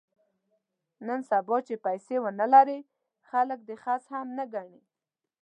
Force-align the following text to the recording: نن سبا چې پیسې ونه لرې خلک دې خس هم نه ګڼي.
نن 1.07 1.19
سبا 1.29 1.57
چې 1.67 1.75
پیسې 1.85 2.15
ونه 2.21 2.45
لرې 2.53 2.79
خلک 3.29 3.59
دې 3.67 3.75
خس 3.83 4.03
هم 4.13 4.27
نه 4.37 4.45
ګڼي. 4.53 4.79